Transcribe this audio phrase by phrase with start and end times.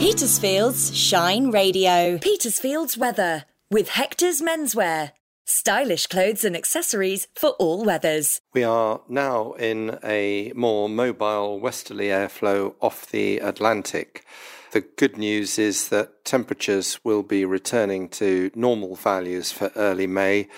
[0.00, 2.16] Petersfield's Shine Radio.
[2.16, 5.12] Petersfield's weather with Hector's Menswear.
[5.44, 8.40] Stylish clothes and accessories for all weathers.
[8.54, 14.24] We are now in a more mobile westerly airflow off the Atlantic.
[14.72, 20.48] The good news is that temperatures will be returning to normal values for early May.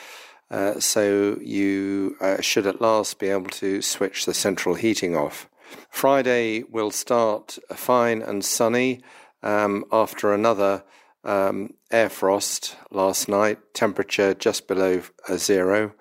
[0.53, 5.49] Uh, so you uh, should at last be able to switch the central heating off.
[5.91, 9.03] Friday will start fine and sunny
[9.43, 10.85] um, after another
[11.25, 15.93] um, air frost last night, temperature just below uh, zero.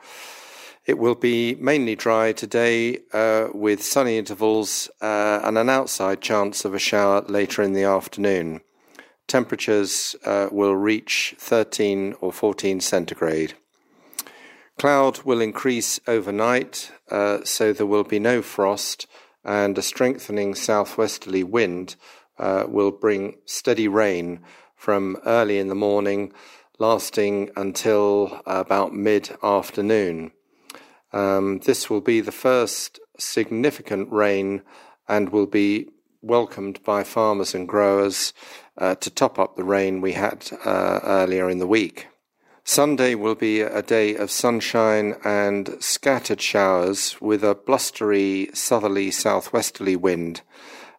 [0.85, 6.65] It will be mainly dry today uh, with sunny intervals uh, and an outside chance
[6.65, 8.61] of a shower later in the afternoon.
[9.27, 13.53] Temperatures uh, will reach 13 or 14 centigrade.
[14.79, 19.05] Cloud will increase overnight, uh, so there will be no frost,
[19.43, 21.95] and a strengthening southwesterly wind
[22.37, 24.41] uh, will bring steady rain
[24.75, 26.33] from early in the morning,
[26.79, 30.31] lasting until about mid afternoon.
[31.13, 34.63] Um, this will be the first significant rain
[35.07, 35.89] and will be
[36.21, 38.33] welcomed by farmers and growers
[38.77, 42.07] uh, to top up the rain we had uh, earlier in the week.
[42.63, 49.95] Sunday will be a day of sunshine and scattered showers with a blustery southerly southwesterly
[49.95, 50.41] wind.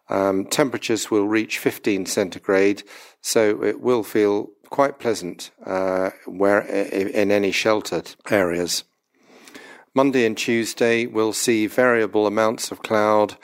[0.09, 2.83] Um, temperatures will reach 15 centigrade,
[3.21, 8.85] so it will feel quite pleasant uh, where in any sheltered areas.
[9.95, 13.37] Monday and Tuesday will see variable amounts of cloud,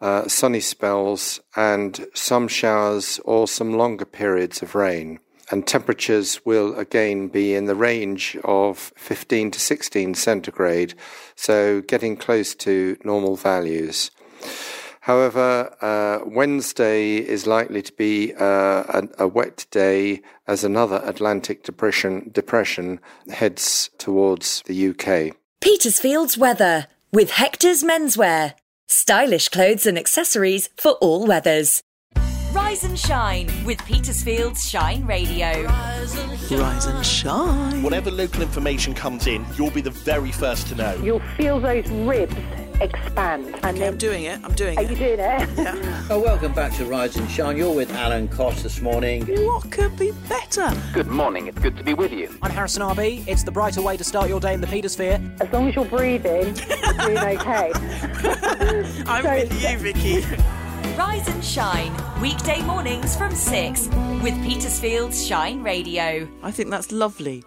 [0.00, 5.18] uh, sunny spells, and some showers or some longer periods of rain
[5.50, 10.94] and temperatures will again be in the range of 15 to 16 centigrade,
[11.34, 14.10] so getting close to normal values.
[15.06, 21.62] However, uh, Wednesday is likely to be uh, a, a, wet day as another Atlantic
[21.62, 22.98] depression, depression
[23.30, 25.36] heads towards the UK.
[25.60, 28.54] Petersfield's weather with Hector's Menswear.
[28.88, 31.84] Stylish clothes and accessories for all weathers.
[32.52, 35.66] Rise and Shine with Petersfield's Shine Radio.
[35.66, 37.82] Rise and, Rise and shine.
[37.84, 41.00] Whatever local information comes in, you'll be the very first to know.
[41.00, 42.34] You'll feel those ribs
[42.80, 43.46] expand.
[43.62, 44.40] And okay, I'm doing it.
[44.44, 44.88] I'm doing Are it.
[44.88, 45.48] Are you doing it?
[45.56, 46.06] Yeah.
[46.10, 47.56] oh, welcome back to Rise and Shine.
[47.56, 49.26] You're with Alan Cost this morning.
[49.44, 50.72] What could be better?
[50.92, 51.46] Good morning.
[51.46, 52.36] It's good to be with you.
[52.42, 53.26] I'm Harrison RB.
[53.26, 55.40] It's the brighter way to start your day in the Petersphere.
[55.40, 57.72] As long as you're breathing, you're doing okay.
[59.06, 60.24] I'm so, with you, Vicky.
[60.96, 63.88] Rise and Shine, weekday mornings from 6
[64.22, 66.26] with Petersfield's Shine Radio.
[66.42, 67.44] I think that's lovely.